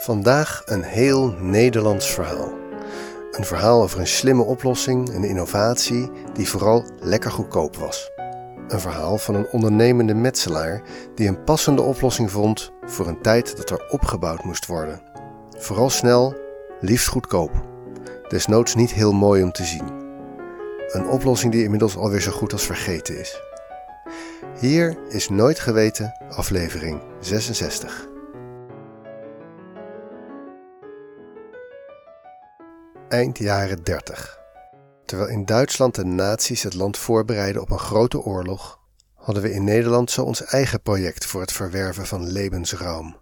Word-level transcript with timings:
Vandaag 0.00 0.62
een 0.64 0.82
heel 0.82 1.34
Nederlands 1.40 2.10
verhaal. 2.10 2.52
Een 3.30 3.44
verhaal 3.44 3.82
over 3.82 4.00
een 4.00 4.06
slimme 4.06 4.42
oplossing, 4.42 5.14
een 5.14 5.24
innovatie 5.24 6.10
die 6.32 6.48
vooral 6.48 6.84
lekker 7.00 7.30
goedkoop 7.30 7.76
was. 7.76 8.10
Een 8.68 8.80
verhaal 8.80 9.18
van 9.18 9.34
een 9.34 9.48
ondernemende 9.50 10.14
metselaar 10.14 10.82
die 11.14 11.28
een 11.28 11.44
passende 11.44 11.82
oplossing 11.82 12.30
vond 12.30 12.72
voor 12.84 13.06
een 13.06 13.22
tijd 13.22 13.56
dat 13.56 13.70
er 13.70 13.86
opgebouwd 13.90 14.44
moest 14.44 14.66
worden. 14.66 15.00
Vooral 15.56 15.90
snel, 15.90 16.36
liefst 16.80 17.08
goedkoop. 17.08 17.50
Desnoods 18.28 18.74
niet 18.74 18.92
heel 18.92 19.12
mooi 19.12 19.42
om 19.42 19.52
te 19.52 19.64
zien. 19.64 19.88
Een 20.88 21.08
oplossing 21.08 21.52
die 21.52 21.64
inmiddels 21.64 21.96
alweer 21.96 22.20
zo 22.20 22.30
goed 22.30 22.52
als 22.52 22.66
vergeten 22.66 23.18
is. 23.20 23.40
Hier 24.60 24.98
is 25.08 25.28
Nooit 25.28 25.58
Geweten, 25.58 26.14
aflevering 26.28 27.00
66. 27.20 28.08
Eind 33.08 33.38
jaren 33.38 33.82
30. 33.82 34.38
Terwijl 35.04 35.30
in 35.30 35.44
Duitsland 35.44 35.94
de 35.94 36.04
nazi's 36.04 36.62
het 36.62 36.74
land 36.74 36.98
voorbereiden 36.98 37.62
op 37.62 37.70
een 37.70 37.78
grote 37.78 38.20
oorlog, 38.20 38.78
hadden 39.14 39.42
we 39.42 39.52
in 39.52 39.64
Nederland 39.64 40.10
zo 40.10 40.22
ons 40.22 40.44
eigen 40.44 40.82
project 40.82 41.26
voor 41.26 41.40
het 41.40 41.52
verwerven 41.52 42.06
van 42.06 42.30
levensruim. 42.30 43.16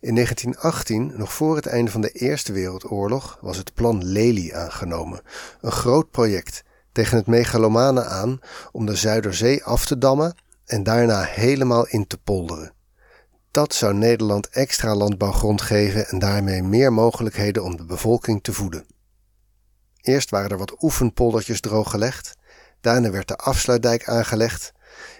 In 0.00 0.14
1918, 0.14 1.12
nog 1.16 1.32
voor 1.32 1.56
het 1.56 1.66
einde 1.66 1.90
van 1.90 2.00
de 2.00 2.10
Eerste 2.10 2.52
Wereldoorlog, 2.52 3.38
was 3.40 3.56
het 3.56 3.74
Plan 3.74 4.04
Lely 4.04 4.52
aangenomen, 4.52 5.22
een 5.60 5.72
groot 5.72 6.10
project 6.10 6.64
tegen 6.92 7.16
het 7.16 7.26
megalomane 7.26 8.04
aan 8.04 8.38
om 8.72 8.86
de 8.86 8.96
Zuiderzee 8.96 9.64
af 9.64 9.86
te 9.86 9.98
dammen 9.98 10.34
en 10.64 10.82
daarna 10.82 11.22
helemaal 11.22 11.86
in 11.86 12.06
te 12.06 12.18
polderen. 12.18 12.72
Dat 13.50 13.74
zou 13.74 13.94
Nederland 13.94 14.48
extra 14.48 14.94
landbouwgrond 14.94 15.62
geven 15.62 16.08
en 16.08 16.18
daarmee 16.18 16.62
meer 16.62 16.92
mogelijkheden 16.92 17.64
om 17.64 17.76
de 17.76 17.84
bevolking 17.84 18.42
te 18.42 18.52
voeden. 18.52 18.91
Eerst 20.02 20.30
waren 20.30 20.50
er 20.50 20.58
wat 20.58 20.82
oefenpoldertjes 20.82 21.60
drooggelegd, 21.60 22.36
daarna 22.80 23.10
werd 23.10 23.28
de 23.28 23.36
afsluitdijk 23.36 24.08
aangelegd. 24.08 24.72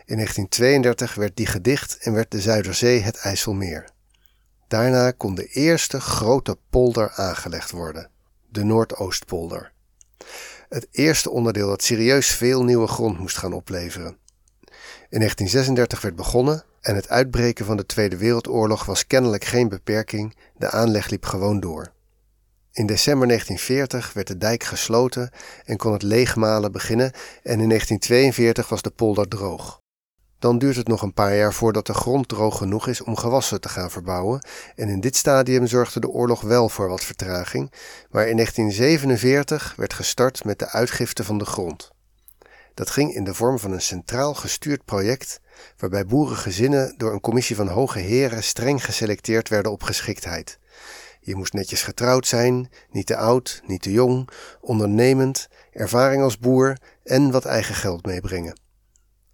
In 0.05 0.14
1932 0.16 1.14
werd 1.14 1.36
die 1.36 1.47
gedicht 1.47 1.98
en 2.00 2.12
werd 2.12 2.30
de 2.30 2.41
Zuiderzee 2.41 3.00
het 3.00 3.16
IJsselmeer. 3.16 3.88
Daarna 4.69 5.10
kon 5.10 5.34
de 5.34 5.47
eerste 5.47 6.00
grote 6.00 6.58
polder 6.70 7.10
aangelegd 7.10 7.70
worden, 7.70 8.10
de 8.48 8.64
Noordoostpolder. 8.64 9.72
Het 10.69 10.88
eerste 10.91 11.30
onderdeel 11.30 11.69
dat 11.69 11.83
serieus 11.83 12.27
veel 12.27 12.64
nieuwe 12.64 12.86
grond 12.86 13.19
moest 13.19 13.36
gaan 13.36 13.53
opleveren. 13.53 14.16
In 15.08 15.19
1936 15.19 16.00
werd 16.00 16.16
begonnen 16.16 16.64
en 16.80 16.94
het 16.94 17.08
uitbreken 17.08 17.64
van 17.64 17.77
de 17.77 17.86
Tweede 17.86 18.16
Wereldoorlog 18.16 18.84
was 18.84 19.06
kennelijk 19.06 19.44
geen 19.44 19.69
beperking, 19.69 20.36
de 20.56 20.70
aanleg 20.70 21.08
liep 21.08 21.25
gewoon 21.25 21.60
door. 21.60 21.92
In 22.75 22.87
december 22.87 23.27
1940 23.27 24.12
werd 24.12 24.27
de 24.27 24.39
dijk 24.39 24.65
gesloten 24.65 25.31
en 25.65 25.77
kon 25.77 25.92
het 25.92 26.03
leegmalen 26.03 26.73
beginnen 26.73 27.12
en 27.42 27.61
in 27.61 27.69
1942 27.69 28.69
was 28.69 28.83
de 28.83 28.91
polder 28.91 29.28
droog. 29.28 29.81
Dan 30.39 30.59
duurt 30.59 30.77
het 30.77 30.89
nog 30.89 31.03
een 31.03 31.15
paar 31.15 31.37
jaar 31.37 31.53
voordat 31.53 31.87
de 31.87 31.95
grond 31.95 32.28
droog 32.28 32.59
genoeg 32.59 32.89
is 32.89 33.03
om 33.03 33.17
gewassen 33.17 33.61
te 33.61 33.69
gaan 33.69 33.91
verbouwen 33.91 34.47
en 34.77 34.89
in 34.89 35.00
dit 35.00 35.17
stadium 35.17 35.67
zorgde 35.67 36.00
de 36.00 36.09
oorlog 36.09 36.41
wel 36.41 36.69
voor 36.69 36.89
wat 36.89 37.05
vertraging, 37.05 37.73
maar 38.11 38.28
in 38.28 38.37
1947 38.37 39.75
werd 39.77 39.95
gestart 39.95 40.45
met 40.45 40.59
de 40.59 40.69
uitgifte 40.69 41.25
van 41.25 41.39
de 41.39 41.45
grond. 41.45 41.91
Dat 42.75 42.91
ging 42.91 43.15
in 43.15 43.25
de 43.25 43.34
vorm 43.34 43.59
van 43.59 43.72
een 43.72 43.81
centraal 43.81 44.34
gestuurd 44.34 44.84
project 44.84 45.41
waarbij 45.77 46.06
boerengezinnen 46.06 46.94
door 46.97 47.12
een 47.12 47.21
commissie 47.21 47.56
van 47.56 47.69
hoge 47.69 47.99
heren 47.99 48.43
streng 48.43 48.84
geselecteerd 48.84 49.49
werden 49.49 49.72
op 49.72 49.83
geschiktheid. 49.83 50.59
Je 51.25 51.37
moest 51.37 51.53
netjes 51.53 51.83
getrouwd 51.83 52.27
zijn, 52.27 52.71
niet 52.91 53.06
te 53.06 53.16
oud, 53.16 53.62
niet 53.66 53.83
te 53.83 53.93
jong, 53.93 54.28
ondernemend, 54.60 55.49
ervaring 55.72 56.22
als 56.22 56.38
boer 56.38 56.77
en 57.05 57.31
wat 57.31 57.44
eigen 57.44 57.75
geld 57.75 58.06
meebrengen. 58.06 58.60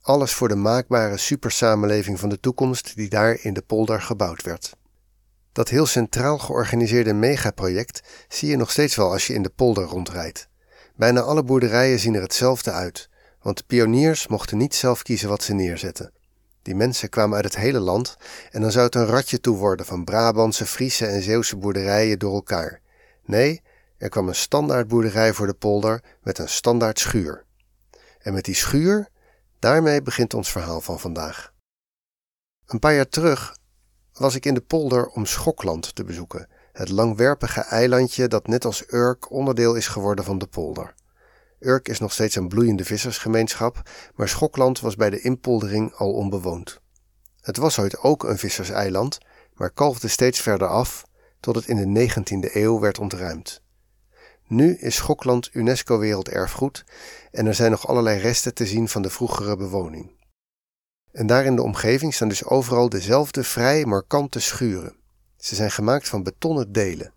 Alles 0.01 0.33
voor 0.33 0.49
de 0.49 0.55
maakbare 0.55 1.17
supersamenleving 1.17 2.21
van 2.21 2.29
de 2.29 2.41
toekomst 2.41 2.97
die 2.97 3.09
daar 3.09 3.39
in 3.43 3.55
de 3.55 3.63
polder 3.63 4.03
gebouwd 4.03 4.43
werd. 4.43 4.77
Dat 5.53 5.69
heel 5.69 5.87
centraal 5.87 6.39
georganiseerde 6.39 7.13
megaproject 7.13 8.03
zie 8.29 8.49
je 8.49 8.57
nog 8.57 8.71
steeds 8.71 8.97
wel 8.97 9.11
als 9.11 9.27
je 9.27 9.35
in 9.35 9.43
de 9.43 9.53
polder 9.55 9.85
rondrijdt. 9.85 10.49
Bijna 10.97 11.21
alle 11.21 11.43
boerderijen 11.43 11.99
zien 11.99 12.15
er 12.15 12.23
hetzelfde 12.23 12.71
uit, 12.71 13.09
want 13.43 13.57
de 13.57 13.65
pioniers 13.67 14.27
mochten 14.27 14.59
niet 14.59 14.75
zelf 14.75 15.03
kiezen 15.03 15.29
wat 15.29 15.43
ze 15.43 15.55
neerzetten. 15.55 16.13
Die 16.69 16.77
mensen 16.77 17.09
kwamen 17.09 17.37
uit 17.37 17.45
het 17.45 17.57
hele 17.57 17.79
land 17.79 18.17
en 18.51 18.61
dan 18.61 18.71
zou 18.71 18.85
het 18.85 18.95
een 18.95 19.07
ratje 19.07 19.41
toe 19.41 19.57
worden 19.57 19.87
van 19.87 20.05
Brabantse, 20.05 20.67
Friese 20.67 21.07
en 21.07 21.23
Zeeuwse 21.23 21.57
boerderijen 21.57 22.19
door 22.19 22.35
elkaar. 22.35 22.81
Nee, 23.25 23.63
er 23.99 24.09
kwam 24.09 24.29
een 24.29 24.35
standaard 24.35 24.89
boerderij 24.89 25.33
voor 25.33 25.47
de 25.47 25.55
polder 25.55 26.03
met 26.23 26.39
een 26.39 26.49
standaard 26.49 26.99
schuur. 26.99 27.45
En 28.19 28.33
met 28.33 28.45
die 28.45 28.55
schuur, 28.55 29.09
daarmee 29.59 30.03
begint 30.03 30.35
ons 30.35 30.51
verhaal 30.51 30.81
van 30.81 31.01
vandaag. 31.01 31.53
Een 32.67 32.79
paar 32.79 32.95
jaar 32.95 33.09
terug 33.09 33.57
was 34.13 34.35
ik 34.35 34.47
in 34.47 34.55
de 34.55 34.61
polder 34.61 35.07
om 35.07 35.27
Schokland 35.27 35.95
te 35.95 36.05
bezoeken, 36.05 36.49
het 36.73 36.89
langwerpige 36.89 37.61
eilandje 37.61 38.29
dat 38.29 38.47
net 38.47 38.65
als 38.65 38.93
Urk 38.93 39.31
onderdeel 39.31 39.75
is 39.75 39.87
geworden 39.87 40.25
van 40.25 40.39
de 40.39 40.47
polder. 40.47 40.95
Urk 41.61 41.89
is 41.89 41.99
nog 41.99 42.13
steeds 42.13 42.35
een 42.35 42.49
bloeiende 42.49 42.85
vissersgemeenschap, 42.85 43.91
maar 44.15 44.29
Schokland 44.29 44.81
was 44.81 44.97
bij 44.97 45.11
de 45.11 45.21
inpoldering 45.21 45.95
al 45.95 46.13
onbewoond. 46.13 46.81
Het 47.41 47.57
was 47.57 47.79
ooit 47.79 47.99
ook 47.99 48.25
een 48.25 48.39
visserseiland, 48.39 49.19
maar 49.55 49.71
kalfde 49.71 50.09
steeds 50.09 50.41
verder 50.41 50.69
af 50.69 51.05
tot 51.41 51.55
het 51.55 51.67
in 51.67 51.95
de 51.95 52.09
19e 52.09 52.55
eeuw 52.55 52.81
werd 52.81 52.99
ontruimd. 52.99 53.63
Nu 54.47 54.77
is 54.77 54.95
Schokland 54.95 55.51
UNESCO 55.53 55.99
Werelderfgoed 55.99 56.85
en 57.31 57.47
er 57.47 57.55
zijn 57.55 57.71
nog 57.71 57.89
allerlei 57.89 58.19
resten 58.19 58.55
te 58.55 58.67
zien 58.67 58.89
van 58.89 59.03
de 59.03 59.11
vroegere 59.11 59.57
bewoning. 59.57 60.11
En 61.13 61.27
daar 61.27 61.45
in 61.45 61.57
de 61.57 61.63
omgeving 61.63 62.15
staan 62.15 62.29
dus 62.29 62.45
overal 62.45 62.89
dezelfde 62.89 63.45
vrij 63.45 63.85
markante 63.85 64.41
schuren. 64.41 64.97
Ze 65.37 65.55
zijn 65.55 65.71
gemaakt 65.71 66.09
van 66.09 66.23
betonnen 66.23 66.73
delen. 66.73 67.13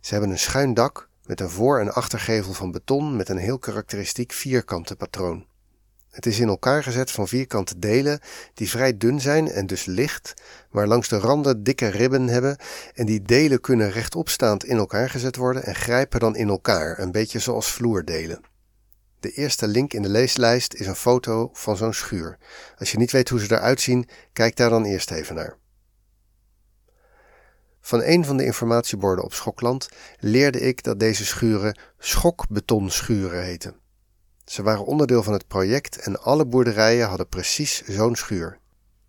Ze 0.00 0.12
hebben 0.12 0.30
een 0.30 0.38
schuin 0.38 0.74
dak 0.74 1.05
met 1.26 1.40
een 1.40 1.50
voor- 1.50 1.80
en 1.80 1.94
achtergevel 1.94 2.52
van 2.52 2.70
beton 2.70 3.16
met 3.16 3.28
een 3.28 3.36
heel 3.36 3.58
karakteristiek 3.58 4.32
vierkante 4.32 4.96
patroon. 4.96 5.46
Het 6.10 6.26
is 6.26 6.38
in 6.38 6.48
elkaar 6.48 6.82
gezet 6.82 7.10
van 7.10 7.28
vierkante 7.28 7.78
delen 7.78 8.20
die 8.54 8.68
vrij 8.68 8.96
dun 8.96 9.20
zijn 9.20 9.50
en 9.50 9.66
dus 9.66 9.84
licht, 9.84 10.34
maar 10.70 10.86
langs 10.86 11.08
de 11.08 11.18
randen 11.18 11.62
dikke 11.62 11.86
ribben 11.86 12.28
hebben 12.28 12.58
en 12.94 13.06
die 13.06 13.22
delen 13.22 13.60
kunnen 13.60 13.90
rechtopstaand 13.90 14.64
in 14.64 14.76
elkaar 14.76 15.10
gezet 15.10 15.36
worden 15.36 15.64
en 15.64 15.74
grijpen 15.74 16.20
dan 16.20 16.36
in 16.36 16.48
elkaar, 16.48 16.98
een 16.98 17.12
beetje 17.12 17.38
zoals 17.38 17.72
vloerdelen. 17.72 18.40
De 19.20 19.30
eerste 19.30 19.68
link 19.68 19.92
in 19.92 20.02
de 20.02 20.08
leeslijst 20.08 20.74
is 20.74 20.86
een 20.86 20.94
foto 20.94 21.50
van 21.52 21.76
zo'n 21.76 21.94
schuur. 21.94 22.38
Als 22.78 22.90
je 22.90 22.98
niet 22.98 23.12
weet 23.12 23.28
hoe 23.28 23.40
ze 23.40 23.52
eruit 23.54 23.80
zien, 23.80 24.08
kijk 24.32 24.56
daar 24.56 24.70
dan 24.70 24.84
eerst 24.84 25.10
even 25.10 25.34
naar. 25.34 25.56
Van 27.86 28.02
een 28.02 28.24
van 28.24 28.36
de 28.36 28.44
informatieborden 28.44 29.24
op 29.24 29.34
Schokland 29.34 29.88
leerde 30.18 30.60
ik 30.60 30.82
dat 30.82 31.00
deze 31.00 31.24
schuren 31.24 31.78
schokbetonschuren 31.98 33.44
heten. 33.44 33.76
Ze 34.44 34.62
waren 34.62 34.84
onderdeel 34.84 35.22
van 35.22 35.32
het 35.32 35.46
project 35.46 35.98
en 35.98 36.20
alle 36.22 36.46
boerderijen 36.46 37.08
hadden 37.08 37.28
precies 37.28 37.82
zo'n 37.82 38.16
schuur. 38.16 38.58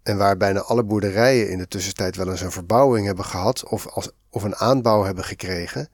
En 0.04 0.18
waar 0.18 0.38
bijna 0.38 0.60
alle 0.60 0.84
boerderijen 0.84 1.50
in 1.50 1.58
de 1.58 1.68
tussentijd 1.68 2.16
wel 2.16 2.30
eens 2.30 2.42
een 2.42 2.52
verbouwing 2.52 3.06
hebben 3.06 3.26
gehad 3.26 3.66
of, 3.66 3.88
als, 3.88 4.12
of 4.30 4.44
een 4.44 4.56
aanbouw 4.56 5.04
hebben 5.04 5.24
gekregen, 5.24 5.90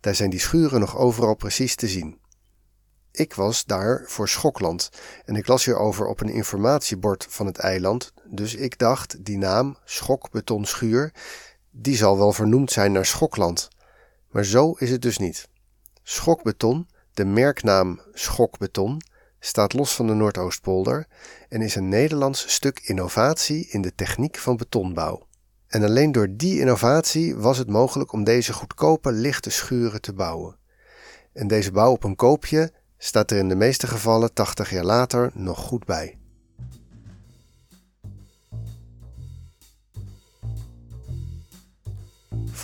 daar 0.00 0.14
zijn 0.14 0.30
die 0.30 0.40
schuren 0.40 0.80
nog 0.80 0.96
overal 0.96 1.34
precies 1.34 1.74
te 1.74 1.88
zien. 1.88 2.18
Ik 3.10 3.34
was 3.34 3.64
daar 3.64 4.04
voor 4.06 4.28
Schokland 4.28 4.90
en 5.24 5.36
ik 5.36 5.46
las 5.46 5.64
hierover 5.64 6.06
op 6.06 6.20
een 6.20 6.32
informatiebord 6.32 7.26
van 7.28 7.46
het 7.46 7.58
eiland, 7.58 8.12
dus 8.24 8.54
ik 8.54 8.78
dacht 8.78 9.24
die 9.24 9.38
naam, 9.38 9.76
schokbetonschuur, 9.84 11.12
die 11.76 11.96
zal 11.96 12.18
wel 12.18 12.32
vernoemd 12.32 12.72
zijn 12.72 12.92
naar 12.92 13.06
Schokland. 13.06 13.68
Maar 14.30 14.44
zo 14.44 14.72
is 14.72 14.90
het 14.90 15.02
dus 15.02 15.18
niet. 15.18 15.48
Schokbeton, 16.02 16.88
de 17.12 17.24
merknaam 17.24 18.00
Schokbeton, 18.12 19.00
staat 19.40 19.72
los 19.72 19.94
van 19.94 20.06
de 20.06 20.14
Noordoostpolder 20.14 21.06
en 21.48 21.60
is 21.60 21.74
een 21.74 21.88
Nederlands 21.88 22.52
stuk 22.52 22.80
innovatie 22.84 23.68
in 23.70 23.82
de 23.82 23.94
techniek 23.94 24.36
van 24.38 24.56
betonbouw. 24.56 25.26
En 25.66 25.82
alleen 25.82 26.12
door 26.12 26.28
die 26.30 26.60
innovatie 26.60 27.36
was 27.36 27.58
het 27.58 27.68
mogelijk 27.68 28.12
om 28.12 28.24
deze 28.24 28.52
goedkope 28.52 29.12
lichte 29.12 29.50
schuren 29.50 30.00
te 30.00 30.12
bouwen. 30.12 30.56
En 31.32 31.46
deze 31.46 31.72
bouw 31.72 31.92
op 31.92 32.04
een 32.04 32.16
koopje 32.16 32.72
staat 32.98 33.30
er 33.30 33.38
in 33.38 33.48
de 33.48 33.54
meeste 33.54 33.86
gevallen 33.86 34.32
80 34.32 34.70
jaar 34.70 34.84
later 34.84 35.30
nog 35.34 35.58
goed 35.58 35.84
bij. 35.84 36.18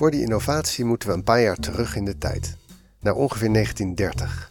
Voor 0.01 0.11
die 0.11 0.23
innovatie 0.23 0.85
moeten 0.85 1.09
we 1.09 1.15
een 1.15 1.23
paar 1.23 1.43
jaar 1.43 1.57
terug 1.57 1.97
in 1.97 2.05
de 2.05 2.19
tijd, 2.19 2.57
naar 3.01 3.15
ongeveer 3.15 3.53
1930. 3.53 4.51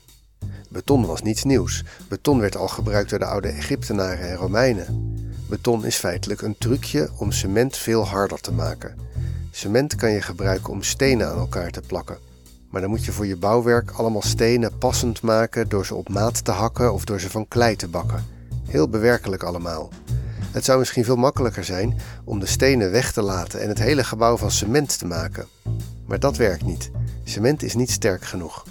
Beton 0.69 1.05
was 1.05 1.21
niets 1.21 1.43
nieuws. 1.43 1.83
Beton 2.09 2.39
werd 2.39 2.55
al 2.55 2.67
gebruikt 2.67 3.09
door 3.09 3.19
de 3.19 3.25
oude 3.25 3.47
Egyptenaren 3.47 4.29
en 4.29 4.35
Romeinen. 4.35 5.15
Beton 5.47 5.85
is 5.85 5.95
feitelijk 5.95 6.41
een 6.41 6.57
trucje 6.57 7.09
om 7.17 7.31
cement 7.31 7.77
veel 7.77 8.05
harder 8.05 8.41
te 8.41 8.51
maken. 8.51 8.95
Cement 9.51 9.95
kan 9.95 10.11
je 10.11 10.21
gebruiken 10.21 10.69
om 10.69 10.83
stenen 10.83 11.27
aan 11.27 11.37
elkaar 11.37 11.71
te 11.71 11.81
plakken. 11.81 12.17
Maar 12.69 12.81
dan 12.81 12.89
moet 12.89 13.05
je 13.05 13.11
voor 13.11 13.25
je 13.25 13.37
bouwwerk 13.37 13.91
allemaal 13.91 14.21
stenen 14.21 14.77
passend 14.77 15.21
maken 15.21 15.69
door 15.69 15.85
ze 15.85 15.95
op 15.95 16.09
maat 16.09 16.45
te 16.45 16.51
hakken 16.51 16.93
of 16.93 17.05
door 17.05 17.19
ze 17.19 17.29
van 17.29 17.47
klei 17.47 17.75
te 17.75 17.87
bakken. 17.87 18.25
Heel 18.67 18.89
bewerkelijk 18.89 19.43
allemaal. 19.43 19.89
Het 20.51 20.65
zou 20.65 20.79
misschien 20.79 21.03
veel 21.03 21.15
makkelijker 21.15 21.63
zijn 21.63 21.99
om 22.23 22.39
de 22.39 22.45
stenen 22.45 22.91
weg 22.91 23.11
te 23.11 23.21
laten 23.21 23.61
en 23.61 23.69
het 23.69 23.79
hele 23.79 24.03
gebouw 24.03 24.37
van 24.37 24.51
cement 24.51 24.99
te 24.99 25.05
maken. 25.05 25.47
Maar 26.05 26.19
dat 26.19 26.37
werkt 26.37 26.65
niet. 26.65 26.91
Cement 27.23 27.63
is 27.63 27.75
niet 27.75 27.91
sterk 27.91 28.23
genoeg. 28.23 28.65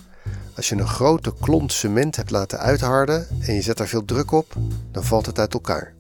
Als 0.57 0.69
je 0.69 0.77
een 0.77 0.87
grote 0.87 1.35
klont 1.41 1.73
cement 1.73 2.17
hebt 2.17 2.31
laten 2.31 2.59
uitharden 2.59 3.27
en 3.41 3.55
je 3.55 3.63
zet 3.63 3.77
daar 3.77 3.87
veel 3.87 4.05
druk 4.05 4.33
op, 4.33 4.55
dan 4.91 5.05
valt 5.05 5.27
het 5.27 5.39
uit 5.39 5.55
elkaar. 5.55 5.95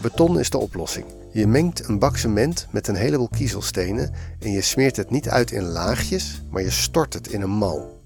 Beton 0.00 0.38
is 0.38 0.50
de 0.50 0.58
oplossing. 0.58 1.06
Je 1.32 1.46
mengt 1.46 1.88
een 1.88 1.98
bak 1.98 2.16
cement 2.16 2.66
met 2.70 2.88
een 2.88 2.94
heleboel 2.94 3.28
kiezelstenen 3.28 4.12
en 4.38 4.50
je 4.50 4.60
smeert 4.60 4.96
het 4.96 5.10
niet 5.10 5.28
uit 5.28 5.50
in 5.50 5.62
laagjes, 5.62 6.42
maar 6.50 6.62
je 6.62 6.70
stort 6.70 7.14
het 7.14 7.28
in 7.28 7.42
een 7.42 7.50
mal. 7.50 8.02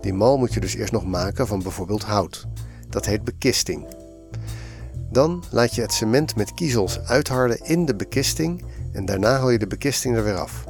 Die 0.00 0.14
mal 0.14 0.38
moet 0.38 0.54
je 0.54 0.60
dus 0.60 0.74
eerst 0.74 0.92
nog 0.92 1.06
maken 1.06 1.46
van 1.46 1.62
bijvoorbeeld 1.62 2.02
hout. 2.02 2.46
Dat 2.88 3.06
heet 3.06 3.24
bekisting. 3.24 3.86
Dan 5.12 5.44
laat 5.50 5.74
je 5.74 5.80
het 5.80 5.92
cement 5.92 6.36
met 6.36 6.54
kiezels 6.54 7.00
uitharden 7.00 7.64
in 7.64 7.84
de 7.84 7.94
bekisting 7.94 8.64
en 8.92 9.04
daarna 9.04 9.38
haal 9.38 9.50
je 9.50 9.58
de 9.58 9.66
bekisting 9.66 10.16
er 10.16 10.24
weer 10.24 10.38
af. 10.38 10.64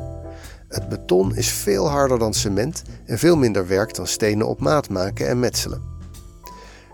Het 0.69 0.89
beton 0.89 1.37
is 1.37 1.49
veel 1.49 1.89
harder 1.89 2.19
dan 2.19 2.35
cement 2.35 2.83
en 3.07 3.19
veel 3.19 3.37
minder 3.37 3.67
werk 3.67 3.95
dan 3.95 4.07
stenen 4.07 4.49
op 4.49 4.61
maat 4.61 4.89
maken 4.89 5.29
en 5.29 5.41
metselen. 5.41 5.83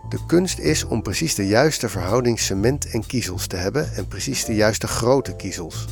De 0.09 0.19
kunst 0.27 0.59
is 0.59 0.85
om 0.85 1.03
precies 1.03 1.35
de 1.35 1.47
juiste 1.47 1.89
verhouding 1.89 2.41
cement 2.41 2.91
en 2.91 3.07
kiezels 3.07 3.47
te 3.47 3.57
hebben 3.57 3.95
en 3.95 4.09
precies 4.09 4.45
de 4.45 4.55
juiste 4.55 4.87
grote 4.87 5.37
kiezels. 5.37 5.87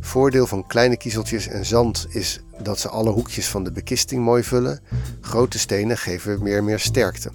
Voordeel 0.00 0.46
van 0.46 0.66
kleine 0.66 0.96
kiezeltjes 0.96 1.46
en 1.46 1.66
zand 1.66 2.06
is 2.08 2.40
dat 2.62 2.78
ze 2.78 2.88
alle 2.88 3.10
hoekjes 3.10 3.48
van 3.48 3.64
de 3.64 3.72
bekisting 3.72 4.24
mooi 4.24 4.42
vullen. 4.42 4.80
Grote 5.20 5.58
stenen 5.58 5.98
geven 5.98 6.42
meer 6.42 6.56
en 6.56 6.64
meer 6.64 6.80
sterkte. 6.80 7.30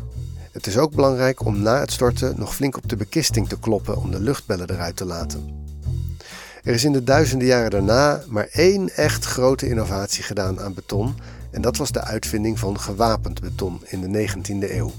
Het 0.51 0.67
is 0.67 0.77
ook 0.77 0.95
belangrijk 0.95 1.45
om 1.45 1.61
na 1.61 1.79
het 1.79 1.91
storten 1.91 2.33
nog 2.37 2.55
flink 2.55 2.77
op 2.77 2.89
de 2.89 2.95
bekisting 2.95 3.49
te 3.49 3.59
kloppen 3.59 3.97
om 3.97 4.11
de 4.11 4.19
luchtbellen 4.19 4.69
eruit 4.69 4.95
te 4.95 5.05
laten. 5.05 5.65
Er 6.63 6.73
is 6.73 6.83
in 6.83 6.91
de 6.91 7.03
duizenden 7.03 7.47
jaren 7.47 7.69
daarna 7.69 8.23
maar 8.27 8.47
één 8.51 8.89
echt 8.95 9.25
grote 9.25 9.67
innovatie 9.67 10.23
gedaan 10.23 10.59
aan 10.59 10.73
beton 10.73 11.15
en 11.51 11.61
dat 11.61 11.77
was 11.77 11.91
de 11.91 12.01
uitvinding 12.01 12.59
van 12.59 12.79
gewapend 12.79 13.41
beton 13.41 13.81
in 13.85 14.11
de 14.11 14.27
19e 14.29 14.71
eeuw. 14.71 14.91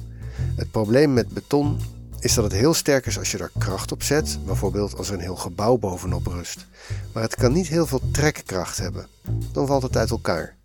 Het 0.57 0.71
probleem 0.71 1.13
met 1.13 1.29
beton 1.29 1.81
is 2.21 2.35
dat 2.35 2.45
het 2.45 2.53
heel 2.53 2.75
sterk 2.75 3.07
is 3.07 3.19
als 3.19 3.31
je 3.31 3.39
er 3.39 3.51
kracht 3.59 3.93
op 3.93 4.03
zet, 4.03 4.39
bijvoorbeeld 4.47 4.97
als 4.97 5.09
er 5.09 5.15
een 5.15 5.21
heel 5.21 5.37
gebouw 5.37 5.77
bovenop 5.77 6.27
rust. 6.27 6.67
Maar 7.13 7.23
het 7.23 7.35
kan 7.35 7.53
niet 7.53 7.69
heel 7.69 7.87
veel 7.87 8.01
trekkracht 8.13 8.79
hebben. 8.79 9.07
Dan 9.53 9.67
valt 9.67 9.83
het 9.83 9.97
uit 9.97 10.11
elkaar. 10.11 10.57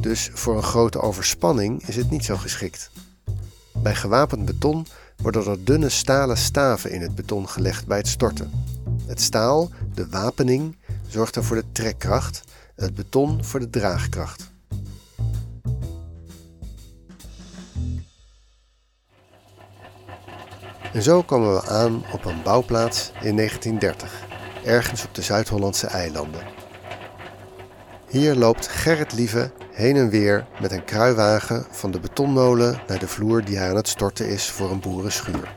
Dus 0.00 0.30
voor 0.32 0.56
een 0.56 0.62
grote 0.62 1.00
overspanning 1.00 1.86
is 1.86 1.96
het 1.96 2.10
niet 2.10 2.24
zo 2.24 2.36
geschikt. 2.36 2.90
Bij 3.82 3.94
gewapend 3.94 4.44
beton 4.44 4.86
worden 5.16 5.46
er 5.46 5.64
dunne 5.64 5.88
stalen 5.88 6.36
staven 6.36 6.90
in 6.90 7.00
het 7.00 7.14
beton 7.14 7.48
gelegd 7.48 7.86
bij 7.86 7.98
het 7.98 8.08
storten. 8.08 8.50
Het 9.06 9.20
staal, 9.20 9.70
de 9.94 10.08
wapening, 10.08 10.76
zorgt 11.08 11.36
er 11.36 11.44
voor 11.44 11.56
de 11.56 11.64
trekkracht, 11.72 12.42
het 12.74 12.94
beton 12.94 13.44
voor 13.44 13.60
de 13.60 13.70
draagkracht. 13.70 14.50
En 20.92 21.02
zo 21.02 21.22
komen 21.22 21.54
we 21.54 21.68
aan 21.68 22.04
op 22.12 22.24
een 22.24 22.42
bouwplaats 22.42 23.12
in 23.20 23.36
1930, 23.36 24.24
ergens 24.64 25.04
op 25.04 25.14
de 25.14 25.22
Zuid-Hollandse 25.22 25.86
eilanden. 25.86 26.59
Hier 28.10 28.34
loopt 28.34 28.68
Gerrit 28.68 29.12
Lieve 29.12 29.50
heen 29.72 29.96
en 29.96 30.10
weer 30.10 30.46
met 30.60 30.72
een 30.72 30.84
kruiwagen 30.84 31.66
van 31.70 31.90
de 31.90 32.00
betonmolen 32.00 32.80
naar 32.86 32.98
de 32.98 33.08
vloer 33.08 33.44
die 33.44 33.56
hij 33.56 33.68
aan 33.68 33.76
het 33.76 33.88
storten 33.88 34.28
is 34.28 34.50
voor 34.50 34.70
een 34.70 34.80
boerenschuur. 34.80 35.54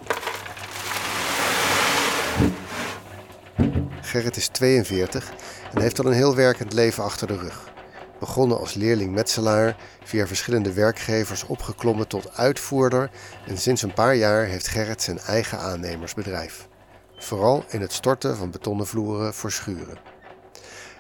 Gerrit 4.02 4.36
is 4.36 4.48
42 4.48 5.34
en 5.74 5.82
heeft 5.82 6.00
al 6.00 6.06
een 6.06 6.14
heel 6.14 6.36
werkend 6.36 6.74
leven 6.74 7.04
achter 7.04 7.28
de 7.28 7.38
rug. 7.38 7.72
Begonnen 8.20 8.60
als 8.60 8.74
leerling 8.74 9.14
metselaar, 9.14 9.76
via 10.04 10.28
verschillende 10.28 10.74
werkgevers 10.74 11.44
opgeklommen 11.44 12.08
tot 12.08 12.38
uitvoerder 12.38 13.10
en 13.48 13.58
sinds 13.58 13.82
een 13.82 13.94
paar 13.94 14.16
jaar 14.16 14.46
heeft 14.46 14.68
Gerrit 14.68 15.02
zijn 15.02 15.20
eigen 15.20 15.60
aannemersbedrijf. 15.60 16.68
Vooral 17.18 17.64
in 17.70 17.82
het 17.82 17.94
storten 17.94 18.38
van 18.38 18.52
betonnen 18.52 18.88
vloeren 18.88 19.34
voor 19.34 19.52
schuren. 19.52 20.13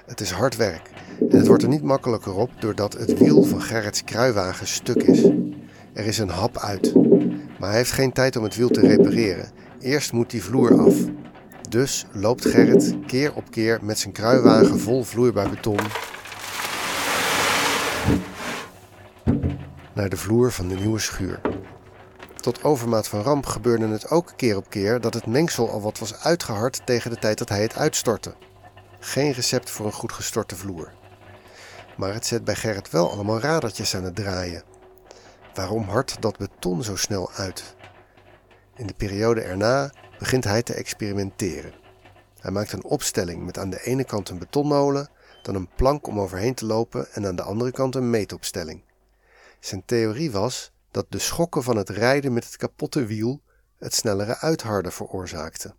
Het 0.05 0.21
is 0.21 0.31
hard 0.31 0.55
werk 0.55 0.89
en 1.19 1.37
het 1.37 1.47
wordt 1.47 1.63
er 1.63 1.69
niet 1.69 1.83
makkelijker 1.83 2.35
op 2.35 2.49
doordat 2.59 2.93
het 2.93 3.17
wiel 3.17 3.43
van 3.43 3.61
Gerrits 3.61 4.03
kruiwagen 4.03 4.67
stuk 4.67 5.03
is. 5.03 5.23
Er 5.93 6.05
is 6.05 6.17
een 6.17 6.29
hap 6.29 6.57
uit, 6.57 6.93
maar 7.59 7.69
hij 7.69 7.77
heeft 7.77 7.91
geen 7.91 8.11
tijd 8.11 8.35
om 8.35 8.43
het 8.43 8.55
wiel 8.55 8.69
te 8.69 8.81
repareren. 8.81 9.51
Eerst 9.79 10.13
moet 10.13 10.29
die 10.29 10.43
vloer 10.43 10.79
af. 10.79 10.95
Dus 11.69 12.05
loopt 12.11 12.45
Gerrit 12.45 12.95
keer 13.07 13.35
op 13.35 13.51
keer 13.51 13.79
met 13.81 13.99
zijn 13.99 14.13
kruiwagen 14.13 14.79
vol 14.79 15.03
vloeibaar 15.03 15.49
beton 15.49 15.79
naar 19.93 20.09
de 20.09 20.17
vloer 20.17 20.51
van 20.51 20.67
de 20.67 20.75
nieuwe 20.75 20.99
schuur. 20.99 21.41
Tot 22.35 22.63
overmaat 22.63 23.07
van 23.07 23.21
ramp 23.21 23.45
gebeurde 23.45 23.87
het 23.87 24.09
ook 24.09 24.33
keer 24.35 24.57
op 24.57 24.69
keer 24.69 25.01
dat 25.01 25.13
het 25.13 25.25
mengsel 25.25 25.69
al 25.69 25.81
wat 25.81 25.99
was 25.99 26.23
uitgehard 26.23 26.85
tegen 26.85 27.11
de 27.11 27.17
tijd 27.17 27.37
dat 27.37 27.49
hij 27.49 27.61
het 27.61 27.75
uitstortte. 27.75 28.33
Geen 29.05 29.31
recept 29.31 29.69
voor 29.69 29.85
een 29.85 29.91
goed 29.91 30.11
gestorte 30.11 30.55
vloer. 30.55 30.91
Maar 31.97 32.13
het 32.13 32.25
zet 32.25 32.43
bij 32.43 32.55
Gerrit 32.55 32.89
wel 32.89 33.11
allemaal 33.11 33.39
radertjes 33.39 33.95
aan 33.95 34.03
het 34.03 34.15
draaien. 34.15 34.63
Waarom 35.53 35.83
hardt 35.83 36.21
dat 36.21 36.37
beton 36.37 36.83
zo 36.83 36.95
snel 36.95 37.31
uit? 37.31 37.75
In 38.75 38.87
de 38.87 38.93
periode 38.93 39.41
erna 39.41 39.91
begint 40.19 40.43
hij 40.43 40.63
te 40.63 40.73
experimenteren. 40.73 41.73
Hij 42.39 42.51
maakt 42.51 42.71
een 42.71 42.83
opstelling 42.83 43.45
met 43.45 43.57
aan 43.57 43.69
de 43.69 43.83
ene 43.83 44.03
kant 44.03 44.29
een 44.29 44.39
betonmolen, 44.39 45.09
dan 45.41 45.55
een 45.55 45.69
plank 45.75 46.07
om 46.07 46.19
overheen 46.19 46.55
te 46.55 46.65
lopen 46.65 47.11
en 47.13 47.25
aan 47.25 47.35
de 47.35 47.43
andere 47.43 47.71
kant 47.71 47.95
een 47.95 48.09
meetopstelling. 48.09 48.83
Zijn 49.59 49.85
theorie 49.85 50.31
was 50.31 50.71
dat 50.91 51.05
de 51.09 51.19
schokken 51.19 51.63
van 51.63 51.77
het 51.77 51.89
rijden 51.89 52.33
met 52.33 52.45
het 52.45 52.57
kapotte 52.57 53.05
wiel 53.05 53.41
het 53.77 53.93
snellere 53.93 54.37
uitharden 54.37 54.91
veroorzaakten. 54.91 55.75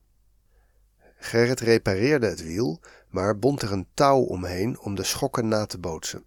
Gerrit 1.24 1.60
repareerde 1.60 2.26
het 2.26 2.42
wiel, 2.42 2.80
maar 3.14 3.38
bond 3.38 3.62
er 3.62 3.72
een 3.72 3.86
touw 3.94 4.20
omheen 4.20 4.80
om 4.80 4.94
de 4.94 5.02
schokken 5.02 5.48
na 5.48 5.66
te 5.66 5.78
bootsen. 5.78 6.24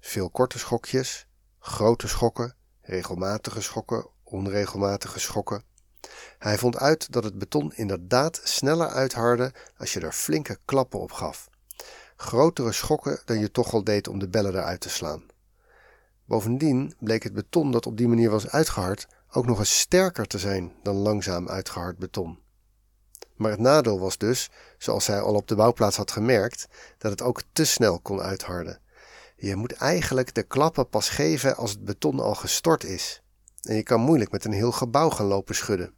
Veel 0.00 0.30
korte 0.30 0.58
schokjes, 0.58 1.26
grote 1.58 2.08
schokken, 2.08 2.54
regelmatige 2.80 3.60
schokken, 3.60 4.06
onregelmatige 4.22 5.20
schokken. 5.20 5.62
Hij 6.38 6.58
vond 6.58 6.76
uit 6.76 7.12
dat 7.12 7.24
het 7.24 7.38
beton 7.38 7.72
inderdaad 7.74 8.40
sneller 8.44 8.88
uitharde 8.88 9.52
als 9.76 9.92
je 9.92 10.00
er 10.00 10.12
flinke 10.12 10.58
klappen 10.64 11.00
op 11.00 11.12
gaf. 11.12 11.48
Grotere 12.16 12.72
schokken 12.72 13.20
dan 13.24 13.38
je 13.38 13.50
toch 13.50 13.72
al 13.72 13.84
deed 13.84 14.08
om 14.08 14.18
de 14.18 14.28
bellen 14.28 14.54
eruit 14.54 14.80
te 14.80 14.88
slaan. 14.88 15.26
Bovendien 16.24 16.94
bleek 16.98 17.22
het 17.22 17.32
beton 17.32 17.70
dat 17.70 17.86
op 17.86 17.96
die 17.96 18.08
manier 18.08 18.30
was 18.30 18.48
uitgehard 18.48 19.06
ook 19.30 19.46
nog 19.46 19.58
eens 19.58 19.78
sterker 19.78 20.26
te 20.26 20.38
zijn 20.38 20.72
dan 20.82 20.94
langzaam 20.94 21.48
uitgehard 21.48 21.98
beton. 21.98 22.38
Maar 23.36 23.50
het 23.50 23.60
nadeel 23.60 24.00
was 24.00 24.18
dus, 24.18 24.50
zoals 24.78 25.06
hij 25.06 25.20
al 25.20 25.34
op 25.34 25.48
de 25.48 25.54
bouwplaats 25.54 25.96
had 25.96 26.10
gemerkt, 26.10 26.66
dat 26.98 27.10
het 27.10 27.22
ook 27.22 27.42
te 27.52 27.64
snel 27.64 28.00
kon 28.00 28.20
uitharden. 28.20 28.80
Je 29.36 29.56
moet 29.56 29.72
eigenlijk 29.72 30.34
de 30.34 30.42
klappen 30.42 30.88
pas 30.88 31.08
geven 31.08 31.56
als 31.56 31.70
het 31.70 31.84
beton 31.84 32.20
al 32.20 32.34
gestort 32.34 32.84
is. 32.84 33.22
En 33.62 33.74
je 33.74 33.82
kan 33.82 34.00
moeilijk 34.00 34.30
met 34.30 34.44
een 34.44 34.52
heel 34.52 34.72
gebouw 34.72 35.10
gaan 35.10 35.26
lopen 35.26 35.54
schudden. 35.54 35.94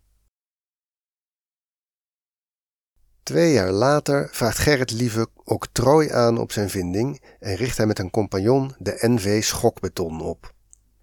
Twee 3.23 3.53
jaar 3.53 3.71
later 3.71 4.29
vraagt 4.33 4.59
Gerrit 4.59 4.91
Lieve 4.91 5.29
octrooi 5.45 6.11
aan 6.11 6.39
op 6.39 6.53
zijn 6.53 6.71
vinding 6.71 7.23
en 7.39 7.55
richt 7.55 7.77
hij 7.77 7.87
met 7.87 7.99
een 7.99 8.11
compagnon 8.11 8.75
de 8.79 8.99
NV 9.01 9.43
Schokbeton 9.45 10.21
op. 10.21 10.55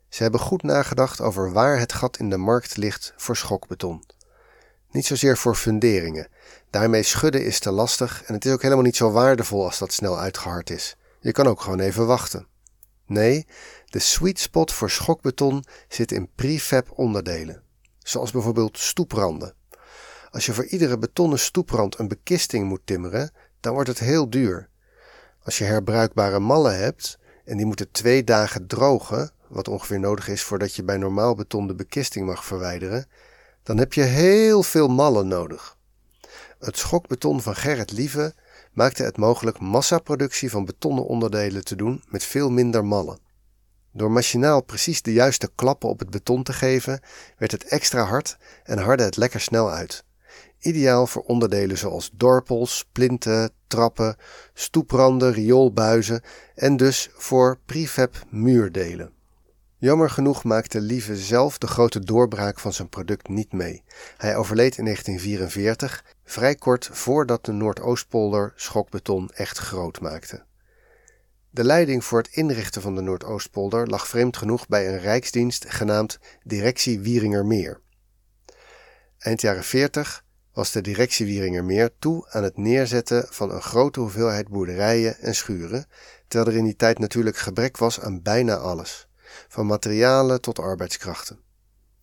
Ze 0.09 0.23
hebben 0.23 0.39
goed 0.39 0.63
nagedacht 0.63 1.21
over 1.21 1.51
waar 1.51 1.79
het 1.79 1.93
gat 1.93 2.17
in 2.17 2.29
de 2.29 2.37
markt 2.37 2.77
ligt 2.77 3.13
voor 3.15 3.37
schokbeton. 3.37 4.03
Niet 4.95 5.05
zozeer 5.05 5.37
voor 5.37 5.55
funderingen. 5.55 6.27
Daarmee 6.69 7.03
schudden 7.03 7.45
is 7.45 7.59
te 7.59 7.71
lastig 7.71 8.23
en 8.25 8.33
het 8.33 8.45
is 8.45 8.51
ook 8.51 8.61
helemaal 8.61 8.83
niet 8.83 8.95
zo 8.95 9.11
waardevol 9.11 9.65
als 9.65 9.77
dat 9.77 9.93
snel 9.93 10.19
uitgehard 10.19 10.69
is. 10.69 10.95
Je 11.19 11.31
kan 11.31 11.47
ook 11.47 11.61
gewoon 11.61 11.79
even 11.79 12.05
wachten. 12.05 12.47
Nee, 13.05 13.47
de 13.85 13.99
sweet 13.99 14.39
spot 14.39 14.71
voor 14.71 14.89
schokbeton 14.89 15.63
zit 15.87 16.11
in 16.11 16.29
prefab 16.35 16.91
onderdelen, 16.91 17.63
zoals 17.99 18.31
bijvoorbeeld 18.31 18.77
stoepranden. 18.77 19.53
Als 20.29 20.45
je 20.45 20.53
voor 20.53 20.65
iedere 20.65 20.97
betonnen 20.97 21.39
stoeprand 21.39 21.99
een 21.99 22.07
bekisting 22.07 22.67
moet 22.67 22.81
timmeren, 22.85 23.31
dan 23.59 23.73
wordt 23.73 23.89
het 23.89 23.99
heel 23.99 24.29
duur. 24.29 24.69
Als 25.43 25.57
je 25.57 25.63
herbruikbare 25.63 26.39
mallen 26.39 26.77
hebt 26.77 27.19
en 27.45 27.57
die 27.57 27.65
moeten 27.65 27.91
twee 27.91 28.23
dagen 28.23 28.67
drogen, 28.67 29.31
wat 29.47 29.67
ongeveer 29.67 29.99
nodig 29.99 30.27
is 30.27 30.43
voordat 30.43 30.75
je 30.75 30.83
bij 30.83 30.97
normaal 30.97 31.35
beton 31.35 31.67
de 31.67 31.75
bekisting 31.75 32.25
mag 32.25 32.45
verwijderen, 32.45 33.07
dan 33.65 33.77
heb 33.77 33.93
je 33.93 34.01
heel 34.01 34.63
veel 34.63 34.87
mallen 34.87 35.27
nodig. 35.27 35.77
Het 36.59 36.77
schokbeton 36.77 37.41
van 37.41 37.55
Gerrit 37.55 37.91
Lieve 37.91 38.33
maakte 38.73 39.03
het 39.03 39.17
mogelijk 39.17 39.59
massaproductie 39.59 40.49
van 40.49 40.65
betonnen 40.65 41.05
onderdelen 41.05 41.63
te 41.63 41.75
doen 41.75 42.03
met 42.07 42.23
veel 42.23 42.49
minder 42.49 42.85
mallen. 42.85 43.19
Door 43.91 44.11
machinaal 44.11 44.63
precies 44.63 45.01
de 45.01 45.13
juiste 45.13 45.51
klappen 45.55 45.89
op 45.89 45.99
het 45.99 46.09
beton 46.09 46.43
te 46.43 46.53
geven, 46.53 46.99
werd 47.37 47.51
het 47.51 47.63
extra 47.65 48.03
hard 48.03 48.37
en 48.63 48.77
hardde 48.77 49.03
het 49.03 49.17
lekker 49.17 49.41
snel 49.41 49.71
uit. 49.71 50.03
Ideaal 50.59 51.07
voor 51.07 51.23
onderdelen 51.23 51.77
zoals 51.77 52.09
dorpels, 52.13 52.85
plinten, 52.91 53.51
trappen, 53.67 54.15
stoepranden, 54.53 55.33
rioolbuizen 55.33 56.21
en 56.55 56.77
dus 56.77 57.09
voor 57.13 57.59
prefab 57.65 58.25
muurdelen. 58.29 59.14
Jammer 59.77 60.09
genoeg 60.09 60.43
maakte 60.43 60.81
Lieve 60.81 61.15
zelf 61.17 61.57
de 61.57 61.67
grote 61.67 61.99
doorbraak 61.99 62.59
van 62.59 62.73
zijn 62.73 62.89
product 62.89 63.27
niet 63.27 63.53
mee. 63.53 63.83
Hij 64.17 64.35
overleed 64.35 64.77
in 64.77 64.83
1944, 64.83 66.05
vrij 66.23 66.55
kort 66.55 66.89
voordat 66.91 67.45
de 67.45 67.51
Noordoostpolder 67.51 68.53
schokbeton 68.55 69.29
echt 69.33 69.57
groot 69.57 70.01
maakte. 70.01 70.43
De 71.49 71.63
leiding 71.63 72.03
voor 72.05 72.17
het 72.17 72.27
inrichten 72.31 72.81
van 72.81 72.95
de 72.95 73.01
Noordoostpolder 73.01 73.87
lag 73.87 74.07
vreemd 74.07 74.37
genoeg 74.37 74.67
bij 74.67 74.87
een 74.87 74.99
rijksdienst 74.99 75.65
genaamd 75.67 76.19
Directie 76.43 76.99
Wieringermeer. 76.99 77.79
Eind 79.17 79.41
jaren 79.41 79.63
40 79.63 80.23
was 80.53 80.71
de 80.71 80.81
directie 80.81 81.25
Wieringermeer 81.25 81.89
toe 81.99 82.27
aan 82.29 82.43
het 82.43 82.57
neerzetten 82.57 83.25
van 83.29 83.51
een 83.51 83.61
grote 83.61 83.99
hoeveelheid 83.99 84.47
boerderijen 84.47 85.19
en 85.19 85.35
schuren, 85.35 85.85
terwijl 86.27 86.51
er 86.51 86.57
in 86.57 86.65
die 86.65 86.75
tijd 86.75 86.99
natuurlijk 86.99 87.37
gebrek 87.37 87.77
was 87.77 87.99
aan 87.99 88.21
bijna 88.21 88.55
alles, 88.55 89.07
van 89.47 89.65
materialen 89.65 90.41
tot 90.41 90.59
arbeidskrachten. 90.59 91.39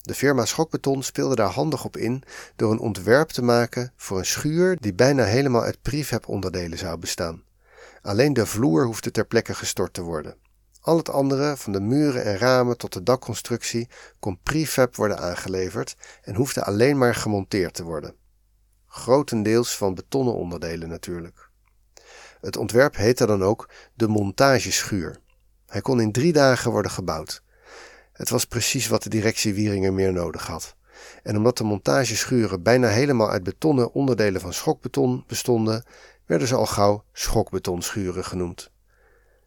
De 0.02 0.14
firma 0.14 0.44
Schokbeton 0.44 1.02
speelde 1.02 1.34
daar 1.34 1.50
handig 1.50 1.84
op 1.84 1.96
in 1.96 2.22
door 2.56 2.72
een 2.72 2.78
ontwerp 2.78 3.28
te 3.28 3.42
maken 3.42 3.92
voor 3.96 4.18
een 4.18 4.26
schuur 4.26 4.76
die 4.80 4.94
bijna 4.94 5.24
helemaal 5.24 5.62
uit 5.62 5.82
prefab 5.82 6.28
onderdelen 6.28 6.78
zou 6.78 6.98
bestaan. 6.98 7.42
Alleen 8.02 8.32
de 8.32 8.46
vloer 8.46 8.84
hoefde 8.84 9.10
ter 9.10 9.26
plekke 9.26 9.54
gestort 9.54 9.94
te 9.94 10.02
worden. 10.02 10.36
Al 10.80 10.96
het 10.96 11.10
andere, 11.10 11.56
van 11.56 11.72
de 11.72 11.80
muren 11.80 12.24
en 12.24 12.38
ramen 12.38 12.78
tot 12.78 12.92
de 12.92 13.02
dakconstructie, 13.02 13.88
kon 14.18 14.40
prefab 14.42 14.96
worden 14.96 15.18
aangeleverd 15.18 15.96
en 16.22 16.34
hoefde 16.34 16.64
alleen 16.64 16.98
maar 16.98 17.14
gemonteerd 17.14 17.74
te 17.74 17.82
worden. 17.82 18.14
Grotendeels 18.86 19.76
van 19.76 19.94
betonnen 19.94 20.34
onderdelen 20.34 20.88
natuurlijk. 20.88 21.50
Het 22.40 22.56
ontwerp 22.56 22.96
heette 22.96 23.26
dan 23.26 23.42
ook 23.42 23.68
de 23.94 24.08
montageschuur. 24.08 25.20
Hij 25.72 25.80
kon 25.80 26.00
in 26.00 26.12
drie 26.12 26.32
dagen 26.32 26.70
worden 26.70 26.90
gebouwd. 26.90 27.42
Het 28.12 28.30
was 28.30 28.44
precies 28.44 28.88
wat 28.88 29.02
de 29.02 29.08
directie 29.08 29.54
Wieringen 29.54 29.94
meer 29.94 30.12
nodig 30.12 30.46
had. 30.46 30.76
En 31.22 31.36
omdat 31.36 31.58
de 31.58 31.64
montageschuren 31.64 32.62
bijna 32.62 32.88
helemaal 32.88 33.30
uit 33.30 33.42
betonnen 33.42 33.92
onderdelen 33.92 34.40
van 34.40 34.52
schokbeton 34.52 35.24
bestonden, 35.26 35.84
werden 36.26 36.48
ze 36.48 36.54
al 36.54 36.66
gauw 36.66 37.04
schokbetonschuren 37.12 38.24
genoemd. 38.24 38.70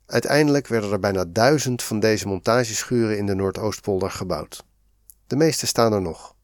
Uiteindelijk 0.05 0.67
werden 0.67 0.91
er 0.91 0.99
bijna 0.99 1.25
duizend 1.25 1.83
van 1.83 1.99
deze 1.99 2.27
montageschuren 2.27 3.17
in 3.17 3.25
de 3.25 3.35
Noordoostpolder 3.35 4.11
gebouwd. 4.11 4.65
De 5.27 5.35
meeste 5.35 5.67
staan 5.67 5.93
er 5.93 6.01
nog. 6.01 6.35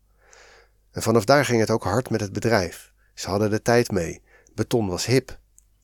En 0.92 1.02
vanaf 1.02 1.26
daar 1.26 1.46
ging 1.46 1.60
het 1.60 1.70
ook 1.70 1.84
hard 1.84 2.10
met 2.10 2.22
het 2.22 2.34
bedrijf. 2.34 2.92
Ze 3.14 3.30
hadden 3.30 3.50
de 3.50 3.62
tijd 3.62 3.92
mee. 3.92 4.22
Beton 4.56 4.88
was 4.88 5.06
hip. 5.06 5.40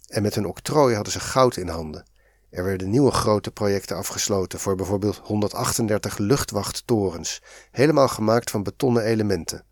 En 0.08 0.22
met 0.22 0.36
hun 0.36 0.46
octrooi 0.46 0.96
hadden 0.96 1.14
ze 1.14 1.20
goud 1.20 1.58
in 1.58 1.68
handen. 1.68 2.06
Er 2.50 2.64
werden 2.64 2.90
nieuwe 2.90 3.12
grote 3.12 3.52
projecten 3.52 3.96
afgesloten 3.96 4.60
voor 4.60 4.76
bijvoorbeeld 4.76 5.18
138 5.24 6.18
luchtwachttorens, 6.18 7.42
helemaal 7.72 8.08
gemaakt 8.08 8.52
van 8.52 8.64
betonnen 8.64 9.04
elementen. 9.04 9.66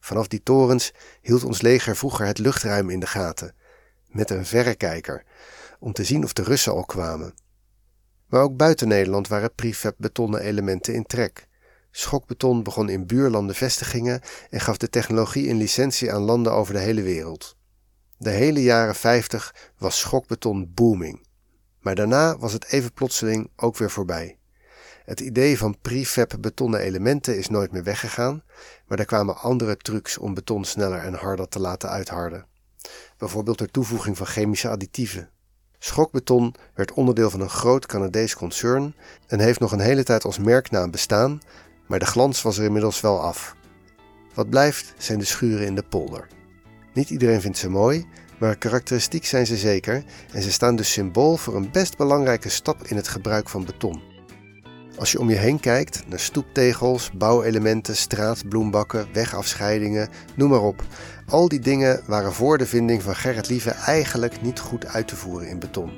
Vanaf 0.00 0.28
die 0.28 0.42
torens 0.42 0.92
hield 1.20 1.44
ons 1.44 1.60
leger 1.60 1.96
vroeger 1.96 2.26
het 2.26 2.38
luchtruim 2.38 2.90
in 2.90 3.00
de 3.00 3.06
gaten 3.06 3.54
met 4.06 4.30
een 4.30 4.46
verrekijker 4.46 5.24
om 5.78 5.92
te 5.92 6.04
zien 6.04 6.24
of 6.24 6.32
de 6.32 6.42
Russen 6.42 6.72
al 6.72 6.84
kwamen. 6.84 7.34
Maar 8.26 8.42
ook 8.42 8.56
buiten 8.56 8.88
Nederland 8.88 9.28
waren 9.28 9.54
prefab 9.54 9.94
betonnen 9.98 10.40
elementen 10.40 10.94
in 10.94 11.04
trek. 11.04 11.48
Schokbeton 11.90 12.62
begon 12.62 12.88
in 12.88 13.06
buurlanden 13.06 13.54
vestigingen 13.54 14.20
en 14.50 14.60
gaf 14.60 14.76
de 14.76 14.88
technologie 14.88 15.46
in 15.46 15.56
licentie 15.56 16.12
aan 16.12 16.22
landen 16.22 16.52
over 16.52 16.74
de 16.74 16.80
hele 16.80 17.02
wereld. 17.02 17.56
De 18.16 18.30
hele 18.30 18.62
jaren 18.62 18.94
50 18.94 19.54
was 19.78 19.98
schokbeton 19.98 20.72
booming. 20.74 21.28
Maar 21.80 21.94
daarna 21.94 22.38
was 22.38 22.52
het 22.52 22.66
even 22.72 22.92
plotseling 22.92 23.50
ook 23.56 23.76
weer 23.76 23.90
voorbij. 23.90 24.38
Het 25.04 25.20
idee 25.20 25.58
van 25.58 25.80
prefab 25.80 26.36
betonnen 26.40 26.80
elementen 26.80 27.38
is 27.38 27.48
nooit 27.48 27.72
meer 27.72 27.84
weggegaan, 27.84 28.42
maar 28.86 28.98
er 28.98 29.04
kwamen 29.04 29.36
andere 29.36 29.76
trucs 29.76 30.18
om 30.18 30.34
beton 30.34 30.64
sneller 30.64 30.98
en 30.98 31.14
harder 31.14 31.48
te 31.48 31.60
laten 31.60 31.88
uitharden 31.88 32.48
bijvoorbeeld 33.20 33.58
door 33.58 33.70
toevoeging 33.70 34.16
van 34.16 34.26
chemische 34.26 34.68
additieven. 34.68 35.28
Schokbeton 35.78 36.54
werd 36.74 36.92
onderdeel 36.92 37.30
van 37.30 37.40
een 37.40 37.50
groot 37.50 37.86
Canadees 37.86 38.34
concern 38.34 38.94
en 39.26 39.40
heeft 39.40 39.60
nog 39.60 39.72
een 39.72 39.80
hele 39.80 40.02
tijd 40.02 40.24
als 40.24 40.38
merknaam 40.38 40.90
bestaan, 40.90 41.40
maar 41.86 41.98
de 41.98 42.06
glans 42.06 42.42
was 42.42 42.58
er 42.58 42.64
inmiddels 42.64 43.00
wel 43.00 43.20
af. 43.20 43.54
Wat 44.34 44.50
blijft 44.50 44.94
zijn 44.98 45.18
de 45.18 45.24
schuren 45.24 45.66
in 45.66 45.74
de 45.74 45.82
polder. 45.82 46.26
Niet 46.94 47.10
iedereen 47.10 47.40
vindt 47.40 47.58
ze 47.58 47.68
mooi, 47.68 48.06
maar 48.40 48.56
karakteristiek 48.56 49.26
zijn 49.26 49.46
ze 49.46 49.56
zeker 49.56 50.04
en 50.32 50.42
ze 50.42 50.52
staan 50.52 50.76
dus 50.76 50.92
symbool 50.92 51.36
voor 51.36 51.56
een 51.56 51.70
best 51.70 51.96
belangrijke 51.96 52.48
stap 52.48 52.86
in 52.86 52.96
het 52.96 53.08
gebruik 53.08 53.48
van 53.48 53.64
beton. 53.64 54.02
Als 54.96 55.12
je 55.12 55.20
om 55.20 55.30
je 55.30 55.36
heen 55.36 55.60
kijkt 55.60 56.02
naar 56.08 56.20
stoeptegels, 56.20 57.10
bouwelementen, 57.10 57.96
straatbloembakken, 57.96 59.08
wegafscheidingen, 59.12 60.08
noem 60.34 60.50
maar 60.50 60.62
op. 60.62 60.82
Al 61.26 61.48
die 61.48 61.60
dingen 61.60 62.00
waren 62.06 62.32
voor 62.32 62.58
de 62.58 62.66
vinding 62.66 63.02
van 63.02 63.16
Gerrit 63.16 63.48
Lieve 63.48 63.70
eigenlijk 63.70 64.42
niet 64.42 64.58
goed 64.58 64.86
uit 64.86 65.08
te 65.08 65.16
voeren 65.16 65.48
in 65.48 65.58
beton. 65.58 65.92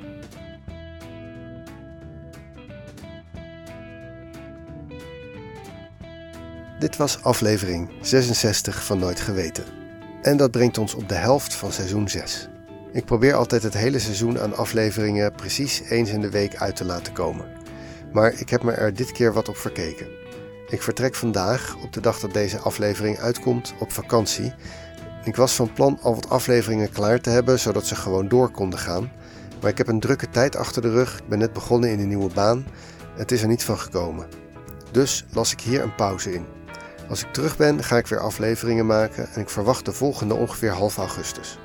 Dit 6.79 6.97
was 6.97 7.23
aflevering 7.23 7.89
66 8.01 8.85
van 8.85 8.99
Nooit 8.99 9.19
Geweten. 9.19 9.82
En 10.23 10.37
dat 10.37 10.51
brengt 10.51 10.77
ons 10.77 10.93
op 10.93 11.09
de 11.09 11.15
helft 11.15 11.55
van 11.55 11.71
seizoen 11.71 12.09
6. 12.09 12.49
Ik 12.91 13.05
probeer 13.05 13.33
altijd 13.33 13.63
het 13.63 13.73
hele 13.73 13.99
seizoen 13.99 14.39
aan 14.39 14.55
afleveringen 14.55 15.31
precies 15.31 15.81
eens 15.89 16.09
in 16.09 16.21
de 16.21 16.29
week 16.29 16.55
uit 16.55 16.75
te 16.75 16.85
laten 16.85 17.13
komen 17.13 17.61
maar 18.13 18.33
ik 18.39 18.49
heb 18.49 18.63
me 18.63 18.71
er 18.71 18.93
dit 18.93 19.11
keer 19.11 19.33
wat 19.33 19.49
op 19.49 19.57
verkeken. 19.57 20.07
Ik 20.67 20.81
vertrek 20.81 21.15
vandaag, 21.15 21.75
op 21.83 21.93
de 21.93 22.01
dag 22.01 22.19
dat 22.19 22.33
deze 22.33 22.59
aflevering 22.59 23.19
uitkomt, 23.19 23.73
op 23.79 23.91
vakantie. 23.91 24.53
Ik 25.23 25.35
was 25.35 25.55
van 25.55 25.73
plan 25.73 25.99
al 26.01 26.15
wat 26.15 26.29
afleveringen 26.29 26.91
klaar 26.91 27.21
te 27.21 27.29
hebben, 27.29 27.59
zodat 27.59 27.85
ze 27.85 27.95
gewoon 27.95 28.27
door 28.27 28.51
konden 28.51 28.79
gaan. 28.79 29.11
Maar 29.61 29.71
ik 29.71 29.77
heb 29.77 29.87
een 29.87 29.99
drukke 29.99 30.29
tijd 30.29 30.55
achter 30.55 30.81
de 30.81 30.91
rug, 30.91 31.17
ik 31.17 31.27
ben 31.27 31.39
net 31.39 31.53
begonnen 31.53 31.89
in 31.89 31.99
een 31.99 32.07
nieuwe 32.07 32.33
baan. 32.33 32.65
Het 33.15 33.31
is 33.31 33.41
er 33.41 33.47
niet 33.47 33.63
van 33.63 33.79
gekomen. 33.79 34.27
Dus 34.91 35.25
las 35.31 35.51
ik 35.51 35.61
hier 35.61 35.81
een 35.81 35.95
pauze 35.95 36.33
in. 36.33 36.45
Als 37.13 37.23
ik 37.23 37.33
terug 37.33 37.57
ben, 37.57 37.83
ga 37.83 37.97
ik 37.97 38.07
weer 38.07 38.19
afleveringen 38.19 38.85
maken 38.85 39.29
en 39.33 39.41
ik 39.41 39.49
verwacht 39.49 39.85
de 39.85 39.91
volgende 39.91 40.33
ongeveer 40.33 40.71
half 40.71 40.97
augustus. 40.97 41.59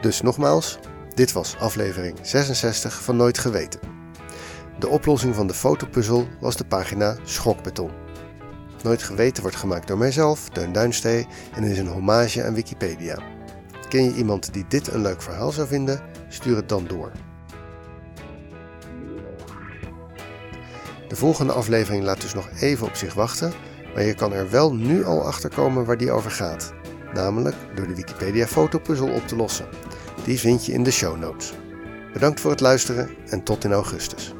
Dus 0.00 0.20
nogmaals, 0.20 0.78
dit 1.14 1.32
was 1.32 1.56
aflevering 1.58 2.18
66 2.22 3.02
van 3.02 3.16
Nooit 3.16 3.38
Geweten. 3.38 3.80
De 4.78 4.88
oplossing 4.88 5.34
van 5.34 5.46
de 5.46 5.54
fotopuzzel 5.54 6.28
was 6.40 6.56
de 6.56 6.64
pagina 6.64 7.16
Schokbeton. 7.24 7.90
Nooit 8.82 9.02
geweten 9.02 9.42
wordt 9.42 9.56
gemaakt 9.56 9.88
door 9.88 9.98
mijzelf, 9.98 10.48
Teun 10.48 10.72
Duinstee, 10.72 11.26
en 11.54 11.62
is 11.62 11.78
een 11.78 11.86
hommage 11.86 12.44
aan 12.44 12.54
Wikipedia. 12.54 13.18
Ken 13.88 14.04
je 14.04 14.14
iemand 14.14 14.52
die 14.52 14.64
dit 14.68 14.92
een 14.92 15.02
leuk 15.02 15.22
verhaal 15.22 15.52
zou 15.52 15.68
vinden? 15.68 16.00
Stuur 16.28 16.56
het 16.56 16.68
dan 16.68 16.86
door. 16.86 17.12
De 21.08 21.16
volgende 21.16 21.52
aflevering 21.52 22.04
laat 22.04 22.20
dus 22.20 22.34
nog 22.34 22.48
even 22.60 22.86
op 22.86 22.94
zich 22.94 23.14
wachten, 23.14 23.52
maar 23.94 24.04
je 24.04 24.14
kan 24.14 24.32
er 24.32 24.50
wel 24.50 24.74
nu 24.74 25.04
al 25.04 25.22
achter 25.22 25.50
komen 25.50 25.84
waar 25.84 25.96
die 25.96 26.10
over 26.10 26.30
gaat. 26.30 26.72
Namelijk 27.14 27.56
door 27.74 27.86
de 27.86 27.94
Wikipedia 27.94 28.46
fotopuzzel 28.46 29.08
op 29.08 29.26
te 29.26 29.36
lossen. 29.36 29.66
Die 30.24 30.38
vind 30.38 30.66
je 30.66 30.72
in 30.72 30.82
de 30.82 30.90
show 30.90 31.18
notes. 31.18 31.52
Bedankt 32.12 32.40
voor 32.40 32.50
het 32.50 32.60
luisteren 32.60 33.10
en 33.26 33.42
tot 33.42 33.64
in 33.64 33.72
augustus. 33.72 34.34